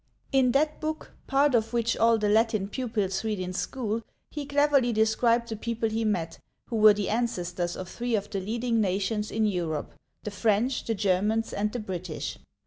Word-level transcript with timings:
In 0.31 0.51
that 0.53 0.81
book, 0.81 1.11
part 1.27 1.53
of 1.53 1.73
which 1.73 1.95
all 1.95 2.17
the 2.17 2.27
Latin 2.27 2.67
pupils 2.67 3.23
read 3.23 3.39
in 3.39 3.53
school, 3.53 4.01
he 4.31 4.47
cleverly 4.47 4.91
described 4.91 5.47
the 5.49 5.55
people 5.55 5.89
he 5.89 6.03
met, 6.03 6.39
who 6.69 6.77
were 6.77 6.95
the 6.95 7.07
ancestors 7.07 7.77
of 7.77 7.87
three 7.87 8.15
of 8.15 8.27
the 8.31 8.39
leading 8.39 8.81
nations 8.81 9.29
in 9.29 9.45
Europe— 9.45 9.93
the 10.23 10.31
French, 10.31 10.85
the 10.85 10.95
Germans, 10.95 11.53
and 11.53 11.71
the 11.71 11.77
British. 11.79 12.39